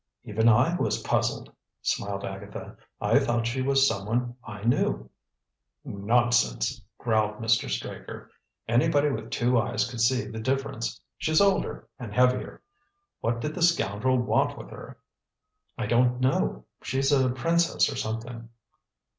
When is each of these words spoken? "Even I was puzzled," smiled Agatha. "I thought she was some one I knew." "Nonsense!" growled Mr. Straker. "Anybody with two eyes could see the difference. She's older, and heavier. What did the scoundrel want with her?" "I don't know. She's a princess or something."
"Even 0.23 0.49
I 0.49 0.73
was 0.77 1.03
puzzled," 1.03 1.53
smiled 1.83 2.25
Agatha. 2.25 2.75
"I 2.99 3.19
thought 3.19 3.45
she 3.45 3.61
was 3.61 3.87
some 3.87 4.07
one 4.07 4.35
I 4.43 4.63
knew." 4.63 5.11
"Nonsense!" 5.85 6.81
growled 6.97 7.35
Mr. 7.35 7.69
Straker. 7.69 8.31
"Anybody 8.67 9.09
with 9.11 9.29
two 9.29 9.59
eyes 9.61 9.87
could 9.87 10.01
see 10.01 10.25
the 10.25 10.39
difference. 10.39 10.99
She's 11.19 11.39
older, 11.39 11.87
and 11.99 12.11
heavier. 12.11 12.63
What 13.19 13.41
did 13.41 13.53
the 13.53 13.61
scoundrel 13.61 14.17
want 14.17 14.57
with 14.57 14.71
her?" 14.71 14.97
"I 15.77 15.85
don't 15.85 16.19
know. 16.19 16.65
She's 16.81 17.11
a 17.11 17.29
princess 17.29 17.87
or 17.87 17.95
something." 17.95 18.49